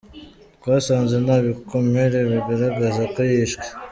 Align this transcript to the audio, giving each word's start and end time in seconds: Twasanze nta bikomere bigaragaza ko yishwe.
Twasanze 0.57 1.15
nta 1.25 1.37
bikomere 1.45 2.17
bigaragaza 2.29 3.01
ko 3.13 3.19
yishwe. 3.31 3.63